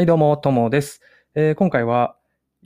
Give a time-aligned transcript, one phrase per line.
[0.00, 1.02] はい、どうも、ともです。
[1.34, 2.16] えー今回は、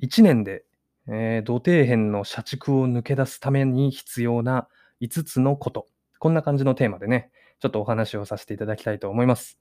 [0.01, 0.65] 1年で、
[1.09, 4.69] えー土底辺の社畜を抜け出すために必要な
[5.01, 5.89] 5つのこと。
[6.21, 9.59] こんな感じのテーマでね、ちょっとお話をさせていただきたいと思います。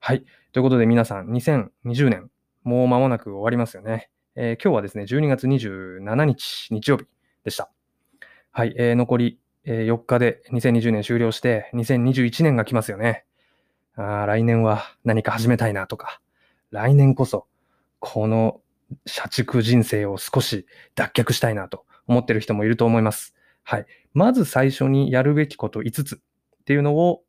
[0.00, 0.24] はい。
[0.50, 2.28] ということで皆さん、2020年、
[2.64, 4.10] もう間もなく終わりますよね。
[4.34, 7.06] えー今日はですね、12月27日、日曜日
[7.44, 7.70] でした。
[8.50, 8.74] はい。
[8.76, 13.26] えー残り、え4日で2020年終了して、2021年が来ますよね。
[13.94, 16.20] あ来年は何か始めたいなとか、
[16.72, 17.46] 来年こそ、
[18.00, 18.60] この
[19.06, 23.34] 社畜人生を少し脱却したいなと思ってる人もいると思います。
[23.62, 23.86] はい。
[24.14, 26.18] まず最初にやるべきこと5つっ
[26.64, 27.22] ていうのを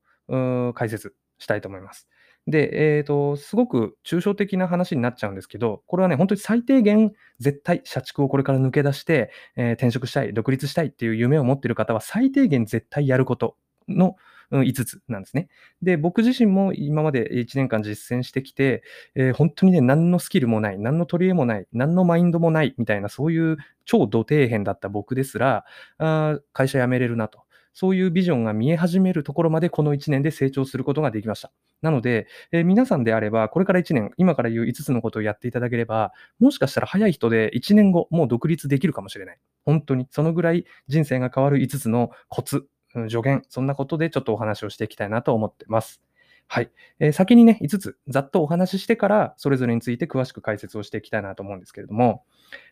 [0.74, 2.08] 解説したいと思います。
[2.48, 13.56] で、えっ、と、すごく抽象的な話になっちゃうんですけど、これはね、本当に最低限、絶対社畜をこれから抜け出して、えー転職したい、独立したいっていう夢を持ってる方は、最低限絶対やること
[13.88, 14.16] の
[14.52, 15.48] うん5つなんですね。
[15.82, 18.84] で、僕自身も今まで1年間実践してきて、
[19.16, 25.66] えー本当にね、何のスキルもない、何の取り柄もない、何のマインドもないみたいな、そういう超土底辺だった僕ですら、
[25.98, 27.42] あ会社辞めれるなと。
[27.76, 31.52] そういうビジョンが見え始めるところまでこの1年で成長することができました。
[31.82, 39.40] なので、えー皆さんであれば、これから1年、今から言う5つのことをやっていただければ、もしかしたら早い人で1年後、もう独立できるかもしれない。
[39.66, 42.68] 本当に、そのぐらい人生が変わる5つのコツ、
[43.10, 46.02] 助言、そんなことでちょっとお話をしていきたいなと思ってます。
[46.48, 46.72] はい。
[47.00, 52.26] えー先にね、5つ、ざっとお話ししてから、それぞれについて詳しく解説をしていきたいなと思うんですけれども、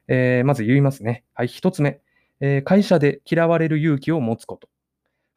[0.08, 1.23] えーまず言いますね。
[1.33, 2.02] はい、1つ目、
[2.41, 4.69] えー会社で嫌われる勇気を持つこと。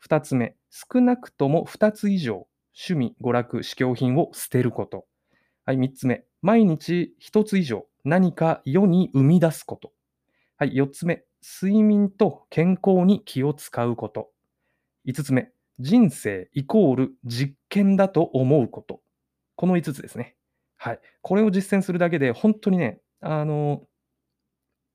[0.00, 2.46] 2つ目、少なくとも2つ以上、
[2.88, 5.06] 趣味、娯楽、試供品を捨てること。
[5.66, 9.92] はい、3つ目、毎日1つ以上、何か世に生み出すこと。
[10.58, 14.30] はい、4つ目、睡眠と健康に気を使うこと。
[15.06, 19.00] 5つ目、人生イコール実験だと思うこと。
[19.56, 20.36] この5つですね。
[20.76, 21.00] はい。
[21.22, 23.82] これを実践するだけで、本当にね、あの、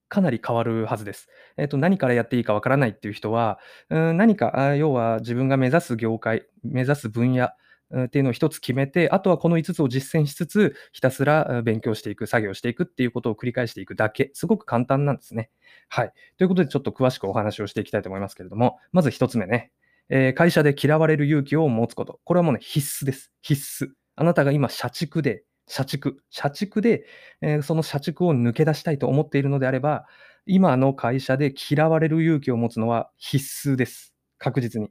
[0.09, 1.28] かなり変わるはずです。
[1.58, 3.59] えっと、何からやっていいかわからないっていう人は、
[3.90, 7.50] うん、何か、要は自分が目指す業界、目指す分野、
[7.96, 14.30] っていうのを一つ決めて、あとはこの5つを実践しつつ、ひたすら勉強していく、作業していくっていうことを繰り返していくだけ。
[14.34, 15.50] すごく簡単なんですね。
[15.88, 16.14] はい。
[16.38, 19.72] ということで、ちょっと詳しくお話をしていきたいと思いますけれども、まず1つ目ね。
[20.09, 22.20] えー会社で嫌われる勇気を持つこと。
[22.24, 23.31] これはもうね、必須です。
[23.42, 23.90] 必須。
[24.16, 27.06] あなたが今、社畜で、社畜、社畜で、
[27.42, 30.06] えーその社畜を抜け出したいと思っているのであれば、
[30.46, 34.14] 今の会社で嫌われる勇気を持つのは必須です。
[34.40, 34.90] 確実に。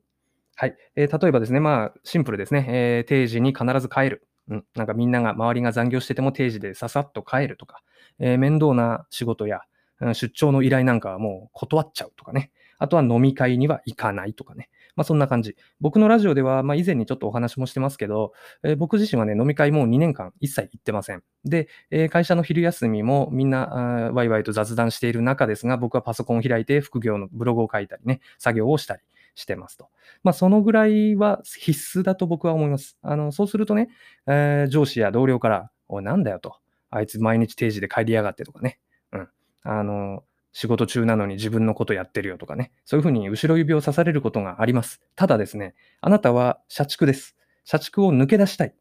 [0.57, 0.77] はい。
[0.97, 2.67] えー例えばですね、まあ、シンプルですね。
[2.69, 4.28] えー定時に必ず帰る。
[4.49, 4.65] うん。
[4.77, 7.83] なんかみんなが、周りが残業してても定時でささっと帰るとか、
[8.21, 9.61] えー面倒な仕事や、
[10.01, 12.51] うん出張の依頼なんかはもう断っちゃうとかね。
[12.78, 14.69] あとは飲み会には行かないとかね。
[14.98, 15.54] まあそんな感じ。
[15.81, 18.32] 僕のラジオでは、まあ以前にちょっとお話もしてますけど、
[18.64, 21.22] えー僕自身はね、飲み会もう2年間一切行ってません。
[21.44, 29.03] で、えー会社の昼休みもみんな、ワイワイと雑談している中ですが、僕はパソコンを開いて副業のブログを書いたりね、作業をしたり
[29.36, 29.88] してますと。
[30.25, 32.98] まあそのぐらいは必須だと僕は思います。
[33.03, 33.91] あの、そうするとね、
[34.26, 36.56] えー上司や同僚から、おい、なんだよと。
[36.91, 38.80] あいつ毎日定時で帰りやがってとかね。
[39.12, 39.28] うん。
[39.62, 42.72] あの、仕事中なのに自分のことやってるよとかね。
[42.84, 45.00] そういうふうに後ろ指を刺されることがあります。
[45.16, 47.36] ただですね、あなたは社畜です。
[47.64, 48.75] 社畜を抜け出したい。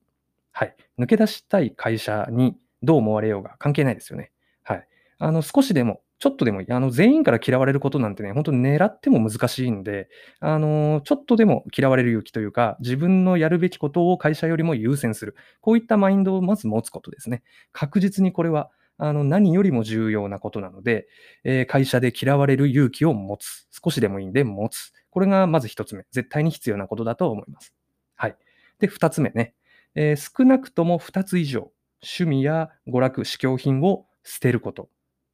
[0.52, 0.76] はい。
[0.98, 4.32] 抜け出したい会社にどう思われようが関係ないですよね。
[4.64, 4.88] はい。
[5.20, 15.36] あの、少しでも、ちょっとでもいい、あの、全員から嫌われることなんてね、本当に狙っても難しいんで、あの、ちょっとでも嫌われる勇気というか、自分のやるべきことを会社よりも優先する。
[15.62, 17.44] こういったマインドをまず持つことですね。
[17.72, 21.08] 確実にこれは、あの、何よりも重要なことなので、
[21.44, 23.68] えー会社で嫌われる勇気を持つ。
[23.84, 24.92] 少しでもいいんで持つ。
[25.12, 26.06] これがまず一つ目。
[26.12, 27.74] 絶対に必要なことだと思います。
[28.16, 28.38] はい。
[28.80, 29.54] で、二つ目ね。
[29.96, 31.72] えー少なくとも二つ以上、
[32.04, 34.90] 趣味や娯楽、試供品を捨てること。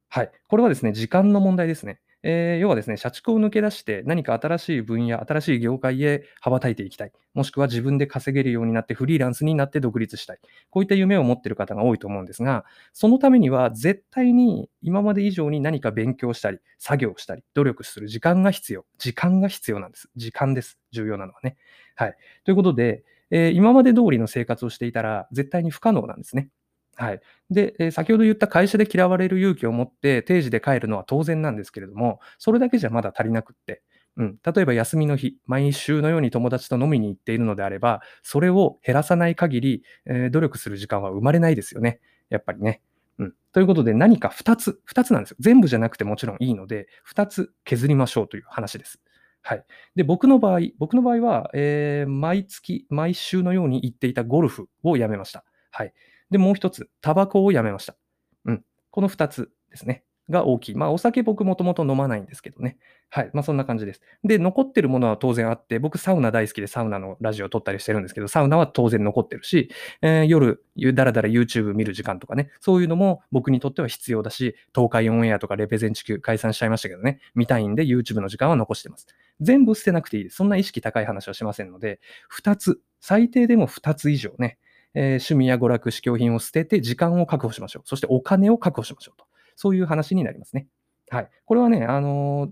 [0.08, 0.30] はい。
[0.48, 2.00] これはですね、時間の問題ですね。
[2.26, 7.12] えー要はですね、社畜を抜け出して何か新しい分野、新しい業界へ羽ばたいていきたい。
[7.34, 10.38] もしくは自分で稼げるようになってフリーランスになって独立したい。
[10.70, 12.64] こういった夢を持っている方が多いと思うんですが、
[12.94, 18.86] そのためには絶対に今まで以上に何か勉強したり、作業したり、努力する時間が必要。
[18.98, 20.08] 時間が必要なんです。
[20.16, 20.78] 時間です。
[20.92, 21.56] 重要なのはね。
[21.94, 22.14] はい。
[22.44, 26.48] ということで、えー今まで通りの生活をしていたら絶対に不可能なんですね。
[26.96, 27.20] はい。
[27.50, 33.82] で、えー先ほど言った会社で嫌われる勇気を持って定時で帰るのは当然なんですけれども、それだけじゃまだ足りなくって、
[34.16, 42.00] うん、例えば休みの日、毎週のように友達と飲みに行っているのであれば、それを減らさない限り、えー努力する時間は生まれないですよね。
[42.30, 42.80] やっぱりね。
[43.18, 43.34] うん。
[43.52, 45.36] ということで、何か2つ、2つなんですよ。
[45.40, 49.00] 全部じゃなくてもちろんいいので、2つ削りましょうという話です。
[49.42, 49.64] はい。
[49.94, 55.44] で、僕の場合、僕の場合は、えー毎月、毎週のように行っていたゴルフをやめました。
[55.70, 55.92] はい。
[56.30, 57.96] で、もう一つ、タバコをやめました。
[58.44, 58.64] うん。
[58.90, 60.04] この2つですね。
[60.30, 60.74] が大きい。
[60.74, 62.78] まあ、お酒僕もともと飲まないんですけどね。
[63.10, 63.30] はい。
[63.34, 64.00] まあ、そんな感じです。
[64.24, 79.06] で、残ってるものは当然あって、僕サウナ大好きでサウナのラジオを撮ったりしてるんですけど、サウナは当然残ってるし、えー、夜、だらだら YouTube 見る時間とかね、そういうのも僕にとっては必要だし、東海オンエアとかレペゼン地区解散しちゃいましたけどね、見たいんで YouTube の時間は残してます。
[79.40, 80.36] 全部捨てなくていいです。
[80.36, 82.00] そんな意識高い話はしませんので、
[82.42, 84.58] 2つ、最低でも2つ以上ね、
[84.94, 87.82] えー、趣味や娯楽、試供品を捨てて時間を確保しましょう。
[87.86, 89.26] そしてお金を確保しましょうと。
[89.56, 90.66] そういう話になりますね。
[91.10, 91.28] はい。
[91.44, 92.50] これはね、あのー、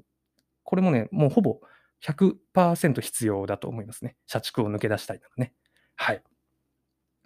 [0.65, 1.61] これもね、もうほぼ
[2.05, 4.17] 100%必要だと思いますね。
[4.27, 5.53] 社畜を抜け出したいならね。
[5.97, 6.23] はい。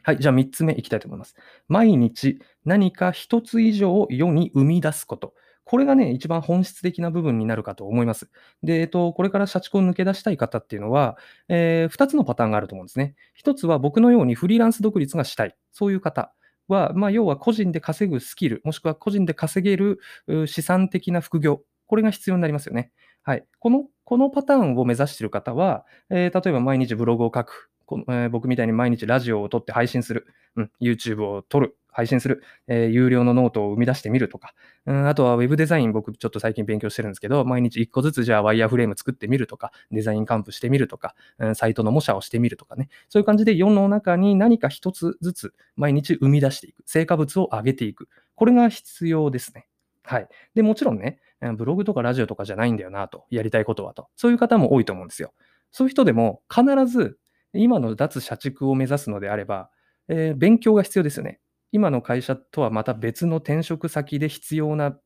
[0.02, 0.18] はい。
[0.18, 1.34] じゃあ3つ目いきたいと思います。
[1.68, 5.34] 毎日何か1つ以上を世に生み出すこと。
[5.66, 8.30] これがね、一番本質的な部分になるかと思います。
[8.62, 11.18] で、えっと、これから社畜を抜け出したい方っていうのは、
[11.48, 13.16] えー、2つのパターンがあると思うんですね。
[13.44, 15.56] 1つは僕のようにフリーランス独立がしたい。
[15.72, 16.32] そういう方。
[16.68, 20.00] は、まあ、要は個人で稼ぐスキル、もしくは個人で稼げる
[20.46, 22.90] 資産的な副業、これが必要になりますよね。
[23.22, 23.44] はい。
[23.58, 30.26] この、このパターンを目指している方は、えー、例えば毎日ブログを書く、このえー、僕みたいに毎日ラジオを録って配信する、
[30.56, 34.52] うん、YouTube を撮る、配信する、えー、有料のノートを生み出してみるとか、
[34.84, 48.10] うん、あとは Web デザイン僕ちょっと最近勉強してるんですけど、毎日1個ずつじゃあワイヤーフレーム作ってみるとか、デザインカンプしてみるとか、うん、サイトの模写をしてみるとかね、そういう感じで世の中に何か一つずつ毎日生み出していく、成果物を上げていく。
[48.34, 49.66] これが必要ですね。
[50.02, 50.28] はい。
[50.54, 51.18] で、もちろんね、
[51.56, 54.08] ブログとかラジオとかじゃないんだよなと、やりたいことはと。
[54.16, 55.32] そういう方も多いと思うんですよ。
[55.72, 57.18] そういう人でも必ず
[57.54, 59.70] 今の脱社畜を目指すのであれば、
[60.08, 61.40] えー、勉強が必要ですよね。
[61.72, 64.98] 今の会社とはまた別の転職先で必要な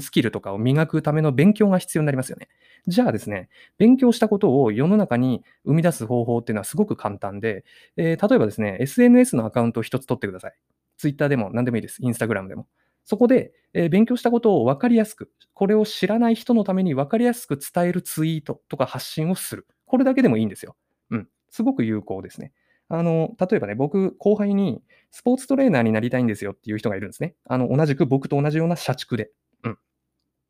[0.00, 2.48] スキルとかを磨くための勉強が必要になりますよね。
[2.86, 3.48] じゃあですね、
[3.78, 7.64] 勉強したことを世の中に生み出す方法っていうのはすごく簡単で、
[7.96, 10.54] えー、例えばですね、SNS のアカウントを一つ取ってください。
[10.96, 12.02] Twitter でも何でもいいです。
[12.02, 12.66] Instagram でも。
[13.04, 19.66] そこで、えー、勉強したことを分かりやすく、これを知らない人のために分かりやすく伝えるツイートとか発信をする。
[19.86, 20.76] これだけでもいいんですよ。
[21.10, 21.28] うん。
[21.50, 22.52] すごく有効ですね。
[22.88, 27.34] あの、例えばね、僕、後輩にスポーツトレーナーになりたいんですよっていう人がいるんですね。
[27.46, 29.30] あの、同じく僕と同じような社畜で。
[29.64, 29.78] うん。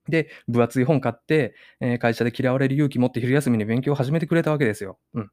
[0.09, 4.99] で、分厚い本買って、えー、会社で嫌われる勇気持って昼休みに勉強を始めてくれたわけですよ。
[5.15, 5.31] うん。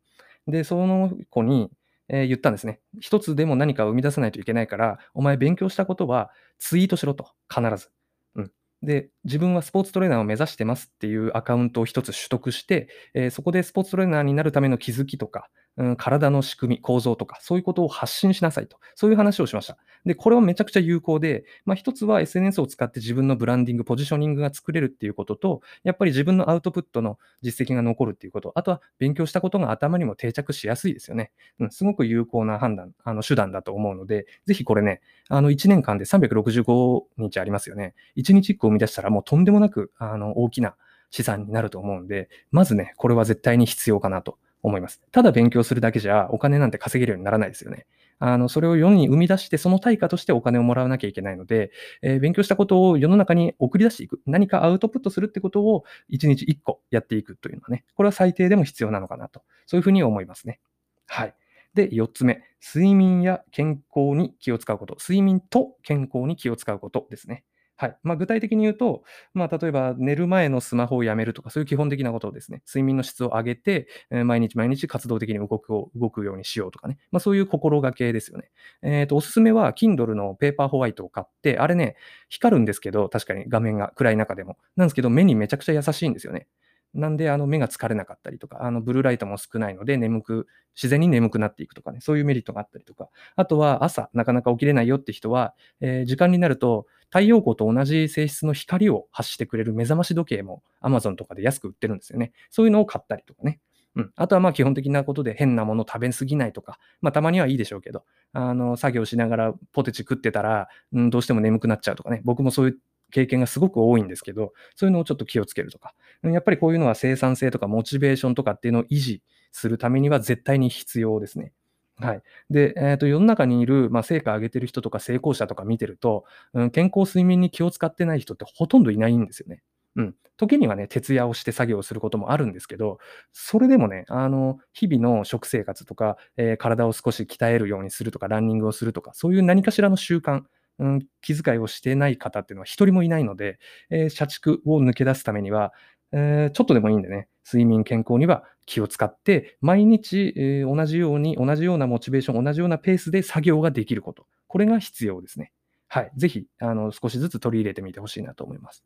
[0.47, 1.71] で、その子に、
[2.07, 2.79] えー、言ったんですね。
[2.99, 7.31] 一つでも何かを生み出さないといけないから、お前勉強したことはツイートしろと。
[7.49, 7.89] 必ず。
[8.35, 8.51] うん。
[8.83, 15.49] で、自分はスポーツトレーナーを目指してますっていうアカウントを一つ取得して、えー、そこでスポーツトレーナーになるための気づきとか、
[15.97, 18.77] 体の仕組み、構造とか、そういうことを発信しなさいと。
[18.95, 19.77] そういう話をしました。
[20.05, 31.31] で、これはめちゃくちゃ有効で、まあ、一つは SNS を使って自分のブランディング、ポジショニングが作れるっていうことと、やっぱり自分のアウトプットの実績が残るっていうこと、あとは勉強したことが頭にも定着しやすいですよね。
[31.59, 37.95] うん、すごく有効な判断、あの手段だと思うので、ぜひこれね、あの1年間で365日ありますよね。
[38.15, 40.75] 1日1個生み出したらもうとんでもなくあの大きな
[41.09, 45.01] 資産になると思うんで、まずね、これは絶対に必要かなと思います。
[45.11, 47.85] ただ勉強するだけじゃお金なんて稼げるようにならないですよね。
[48.17, 51.71] あの、それを世に生み出して、その対価としてお金をもらわなきゃいけないので、
[52.01, 54.21] えー、勉強したことを世の中に送り出していく。
[54.25, 59.43] 何かアウトプットするってことを1日1個やっていくというのはね、これは最低でも必要なのかなと。
[59.65, 60.59] そういうふうに思いますね。
[61.07, 61.35] はい。
[61.73, 62.41] で、4つ目。
[62.61, 64.95] 睡眠や健康に気を使うこと。
[64.99, 67.43] 睡眠と健康に気を使うことですね。
[67.77, 67.97] はい。
[68.03, 69.03] まあ、具体的に言うと、
[69.33, 78.49] まあ、例えば寝る前のスマホをやめるとか、そういう基本的なことをですね、睡眠の質を上げて、えー、毎日毎日活動的に動くを動くようにしようとかね、まあ、そういう心がけですよね。
[78.81, 81.97] えっ、と、おすすめは、Kindle のペーパーホワイトを買って、あれね、
[82.29, 84.57] 光るんですけど、確かに画面が暗い中でも。
[84.77, 86.47] なんですけど、目にめちゃくちゃ優しいんですよね。
[86.95, 102.31] なんで、あの目が疲れなかったりとか、あのブルーライトも少ないので、眠く、自然に眠くなっていくとかね、そういうメリットがあったりとか、あとは朝、なかなか起きれないよって人は、えー、時間になると、太陽光と同じ性質の光を発してくれる目覚まし時計も Amazon とかで安く売ってるんですよね。
[102.49, 103.59] そういうのを買ったりとかね。
[103.95, 112.77] うん、あとはまあ基本的なことで変なもの食べ過ぎないとか、まあたまにはいいでしょうけど、あの作業しながらポテチ食ってたら、うん、どうしても眠くなっちゃうとかね、僕もそういう
[113.11, 115.93] 経験がすごく多いんですけど、そういうのをちょっと気をつけるとか、
[116.23, 119.21] やっぱりこういうのは生産性とかモチベーションとかっていうのを維持
[119.53, 121.53] するためには絶対に必要ですね。
[121.97, 122.21] はい。
[122.49, 129.61] で、えーと、世の中にいる、まあ、成果上げてる人とか成功者とか見てると、うん、健康睡眠に気を使ってない人ってほとんどいないんですよね。
[129.95, 130.15] うん。
[130.37, 132.99] 時にはね、徹夜をして作業することもあるんですけど、
[133.31, 140.43] それでもね、あの、日々の食生活とか、えー、体を少し鍛えるようにするとか、ランニングをするとか、そういう何かしらの習慣、
[140.79, 143.59] うん、気遣いをしてない方っていうのは一人もいないので、
[143.89, 145.71] えー、社畜を抜け出すためには、
[146.11, 154.25] えー、ちょっとでもいいんでね、睡眠健康には気を使って、毎日、えー、同じように、同じようなモチベーション、同じようなペースで作業ができること。
[154.47, 155.51] これが必要ですね。
[155.87, 156.11] はい。
[156.17, 158.83] ぜひ、あの、少しずつ取り入れてみてほしいなと思います。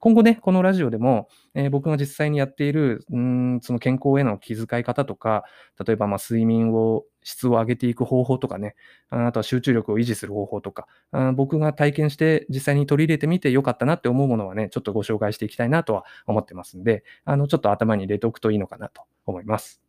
[0.00, 5.44] 今後ね、このラジオでも、えー、僕が実際にやっている、ん、その健康への気遣い方とか、
[5.86, 8.76] 例えば、ま睡眠を、質を上げていく方法とかね、
[9.10, 10.86] あとは集中力を維持する方法とか、
[11.34, 19.82] 僕が体験して実際に取り入れてみてよかったなって思うものはね、ちょっとご紹介していきたいなとは思ってますんで、あの、ちょっと頭に入れておくといいのかなと思います。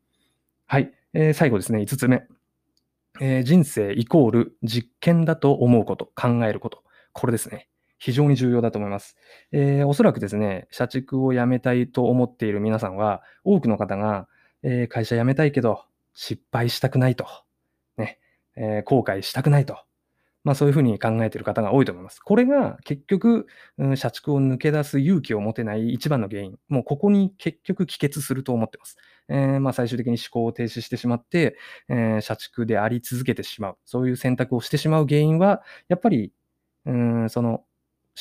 [0.67, 0.91] はい。
[1.13, 2.27] えー、最後ですね、5つ目。
[3.21, 6.83] えー、人生イコール実験だと思うこと、考えること。
[7.13, 7.70] これですね。
[8.01, 9.15] 非常に重要だと思います。
[9.51, 14.27] えー、おそらくですね、社畜を辞めたいと思っている皆さんは、多くの方が、
[14.63, 15.83] えー、会社辞めたいけど、
[16.15, 17.27] 失敗したくないと、
[17.97, 18.19] ね、
[18.55, 19.77] えー、後悔したくないと、
[20.43, 22.19] まあそういうふうに考えている方が多いと思います。
[22.21, 23.45] これが結局、
[23.77, 26.57] うん、社畜を抜け出す勇気を持てない一番の原因。
[26.69, 28.97] もうここに結局帰結すると思ってます。
[29.29, 31.55] えー、まあ最終的に思考を停止してしまって、
[31.87, 33.77] えー、社畜であり続けてしまう。
[33.85, 36.33] そういう選択をしてしまう原因は、やっぱり、
[36.87, 37.63] うん、その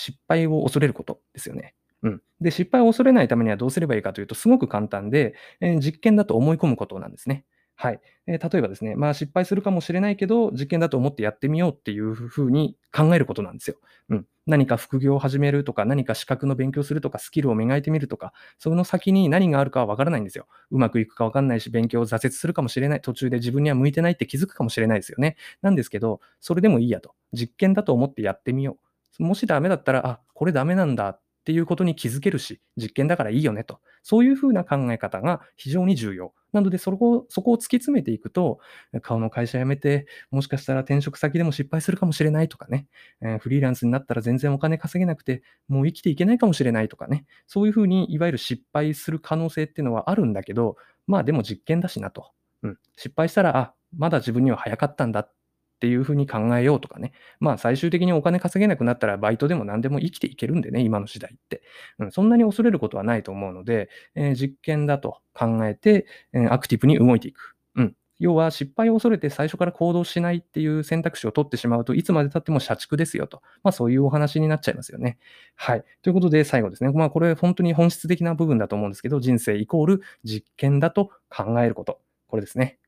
[0.00, 1.74] 失敗を恐れることですよね。
[2.02, 2.22] うん。
[2.40, 7.44] で、失敗を恐れないためにはどうすればいいかというと、すごく簡単で、えー、実験だと思い込むことなんですね。
[7.76, 8.00] はい。
[8.26, 13.76] えー、例えばですね、まあ失敗するかもしれないけど、実験だと思ってやってみようっていうふうに考えることなんですよ。
[14.10, 14.26] うん。
[14.46, 20.46] 何か副業を始めるとか、何か資格の勉強するとか、スキルを磨いてみるとか、その先に何があるかはわからないんですよ。
[20.70, 23.00] うまくいくかわかんないし、勉強を挫折するかもしれない。
[23.00, 25.36] 途中で自分には向いてないって気づくかもしれないですよね。
[25.62, 27.14] なんですけど、それでもいいやと。
[27.32, 28.89] 実験だと思ってやってみよう。
[29.18, 33.80] もしダメだったら、あ、これダメなんだっていうことに気づけるし、実験だからいいよねと。
[34.02, 36.32] そういうふうな考え方が非常に重要。
[36.52, 38.58] なので、そこをそこを突き詰めていくと、
[39.02, 42.86] 顔の会社辞めて、もしかしたら転職先でも失敗するかもしれないとかね、
[43.20, 50.76] えー、フリーランスになったら全然お金稼げなくて、もう生きていけないかもしれないとかね、そういうふうにいわゆる失敗する可能性っていうのはあるんだけど、
[51.06, 52.32] まあでも実験だしなと。
[52.62, 55.32] うん、失敗したら、あ、まだ自分には早かったんだっ
[55.80, 57.12] っていうふうに考えようとかね。
[57.38, 61.62] まあ最終的にお金稼げなくなったらバイトでも何でも生きていけるんでね、今の時代って。
[61.98, 67.56] うん、そんなに恐れることはないと思うので、えー、実験だと考えて、えー、アクティブに動いていく。
[67.76, 67.94] うん。
[68.18, 73.40] 要は失敗を恐れて最初から行動しないっていう選択肢を取ってしまうといつまで経っても社畜ですよと。
[73.62, 75.16] まあそういうお話になっちゃいますよね。
[75.56, 75.84] はい。
[76.02, 76.90] ということで最後ですね。
[76.92, 82.02] まあこれ本当に本質的な部分だと思うんですけど、人生イコール実験だと考えること。
[82.28, 82.79] これですね。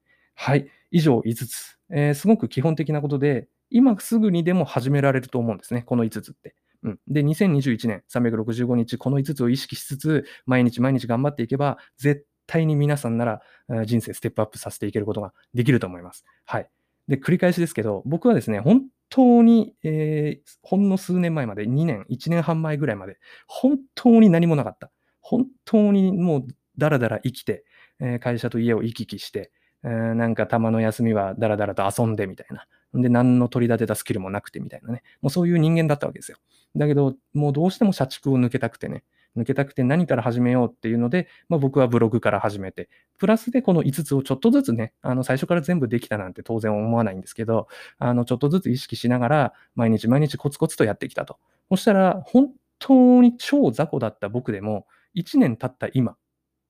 [0.45, 0.67] はい。
[0.91, 1.79] 以上5つ。
[1.89, 5.83] えー、すごく基本的なことで、今すぐにでも始められると思うんですね。
[5.83, 6.57] この5つって。
[6.83, 13.41] うん、で、2021年365日、この5つを意識しつつ、毎日毎日頑張っていけば、絶対に皆さんなら
[13.87, 16.25] 人生ステップアップさせていけることができると思います。
[16.45, 16.69] はい。
[17.07, 24.91] で、繰り返しですけど、僕はですね、本当に、えー、ほんの数年前まで、2年、1年半前ぐらいまで、本当に何もなかった。
[25.21, 26.47] 本当にもう
[26.79, 27.65] だらだら生きて、
[28.01, 29.53] えー、会社と家を行き来して、
[29.85, 32.67] えー、なんかたまの休みはだらだらと遊んでみたいな。
[32.95, 35.03] で、何の取り立てたスキルもなくてみたいなね。
[35.23, 36.39] もうそういう人間だったわけですよ。
[36.77, 39.03] だけど、もうどうしても社畜を抜けたくてね。
[39.37, 51.39] 抜けたくて何から始めようっていうので、まあ、僕はブログから始めて、プラスでこの5つをちょっとずつね、あの最初から全部できたなんて当然思わないんですけど、あのちょっとずつ意識しながら、毎日毎日コツコツとやってきたと。
[51.71, 54.87] そしたら、本当に超雑魚だった僕でも、
[55.17, 56.17] 1年経った今、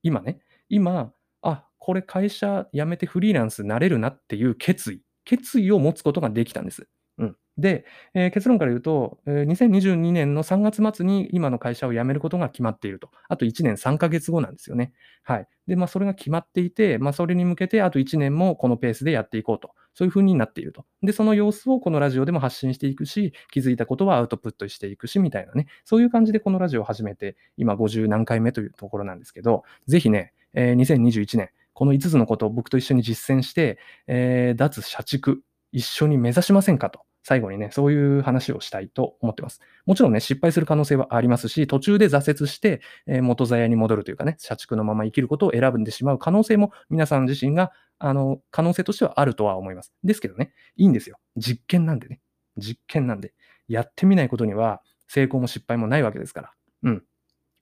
[0.03, 0.39] 今ね、
[0.69, 6.87] 今、あ、これ会社辞めてフリーランスになれるなっていう決意、決意を持つことができたんです。
[7.19, 7.85] うん、で、
[8.15, 13.11] えー、結論から言うと、えー、2022年の3月末に今の会社を辞めることが決まっていると。
[13.29, 14.93] あと1年3ヶ月後なんですよね。
[15.25, 15.49] はい。
[15.67, 19.73] で、まあ、それが決まっていて、まあ、それに向けてあと1年もこのペースでやっていこうと。
[19.93, 20.87] そういうふうになっていると。
[21.03, 25.67] で、その様子をこのラジオでも発信していくし、気づいたことはアウトプットしていくし、みたいなね。
[25.85, 37.01] そういう感じでこのラジオを始めて、今50何回目というところなんですけど、ぜひね、えー、2021年、この5つのことを僕と一緒に実践して、えー、脱社畜、一緒に目指しませんかと。
[37.25, 39.61] 最後にね、そういう話をしたいと思ってます。
[39.87, 49.93] もちろんね、失敗する可能性はありますし、途中で挫折して、えー、元座屋に戻るというかね、社畜のまま生きることを選んでしまう可能性も皆さん自身が、あの、可能性としてはあるとは思います。
[50.03, 51.19] ですけどね、いいんですよ。
[51.37, 52.21] 実験なんでね。
[52.57, 53.33] 実験なんで。
[53.69, 56.53] やってみないことには成功も失敗もないわけですから。
[56.83, 57.05] うん。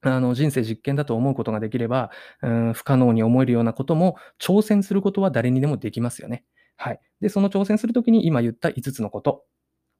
[0.02, 2.10] あの人生実験だと思うことができれば、
[2.42, 6.44] うん、不可能に思えるようなことも挑戦することは誰にでもできますよね。
[6.76, 7.00] はい。
[7.20, 9.44] で、その挑戦するときに今言った5つのこと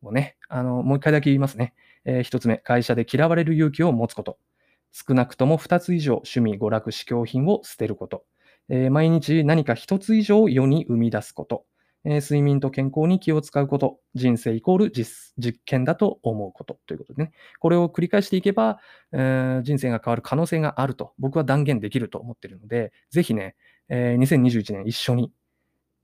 [0.03, 1.75] をね、あの、もう一回だけ言いますね。
[2.05, 4.39] えー、1つ目、会社で嫌われる勇気を持つこと。
[4.93, 8.25] 少なくとも2つ以上趣味、娯楽、試供品を捨てること。
[8.71, 11.67] えー、毎日何か1つ以上世に生み出すこと。
[12.05, 18.79] えー、睡眠と健康に気を使うこと、人生イコール実実験だと思うことということでね、これを繰り返していけば、
[19.13, 23.57] えー、人生が変わる可能性があると僕は断言できると思っているので、ぜひね、
[23.89, 25.33] えー、2021年一緒に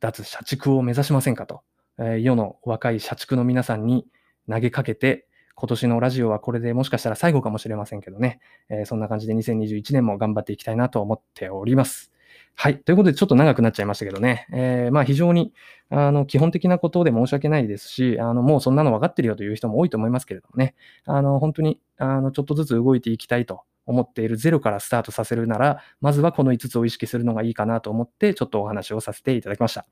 [0.01, 1.63] 脱社畜を目指しませんかと
[1.99, 4.07] えー世の若い社畜の皆さんに
[4.49, 12.13] 投げかけて、今年のラジオはこれでもしかしたら最後かもしれませんけどね、えーそんな感じで2021年も頑張っていきたいなと思っております。
[12.59, 12.79] はい。
[12.83, 14.47] ということで、ちょっと長くなっちゃいましたけどね。
[14.51, 15.53] えーまあ、非常に、
[15.91, 20.75] あの、基本的なことで申し訳ないですし、あの、もうそんなの分かってるよという人も多いと思いますけれどもね。
[21.05, 29.85] あの、本当に、あの、ちょっとずつ動いていきたいと思っているゼロからスタートさせるなら、まずはこの5つを意識するのがいいかなと思って、ちょっとお話をさせていただきました。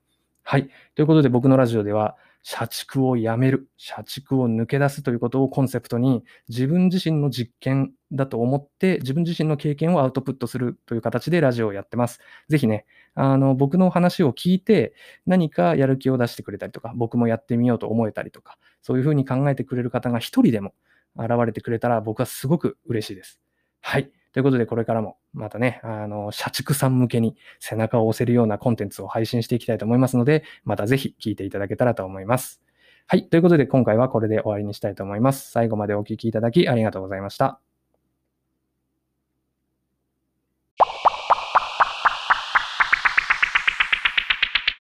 [0.43, 0.67] はい。
[0.95, 12.19] ということで、僕のラジオでは、社畜をやめる、社畜を抜け出すということをコンセプトに、自分自身の実験だと思って、自分自身の経験をアウトプットするという形でラジオをやってます。
[12.47, 12.85] ぜひね、
[13.15, 14.93] あの、僕の話を聞いて、
[15.25, 20.75] 何かやる気を出してくれたりとか、僕もやってみようと思えたりとか、そういうふうに考えてくれる方が一人でも
[21.17, 23.39] 現れてくれたら、僕はすごく嬉しいです。
[23.81, 24.11] はい。
[24.35, 32.61] ということで、これからもまたね、あの、社畜さん向けに背中を押せるようなコンテンツを配信していきたいと思いますので、またぜひ聞いていただけたらと思います。
[33.07, 33.29] はい。
[33.29, 35.51] ということで、今回はこれで終わりにしたいと思います。
[35.51, 37.74] 最後までお聴きいただきありがとうございました。